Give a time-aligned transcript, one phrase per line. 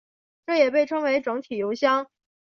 [0.47, 2.09] 这也被称为整体油箱。